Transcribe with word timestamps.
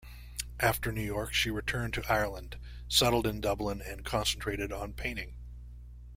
After 0.59 0.91
New 0.91 1.03
York, 1.03 1.31
she 1.31 1.51
returned 1.51 1.93
to 1.93 2.11
Ireland, 2.11 2.57
settled 2.87 3.27
in 3.27 3.39
Dublin 3.39 3.83
and 3.83 4.03
concentrated 4.03 4.71
on 4.71 4.93
painting. 4.93 5.35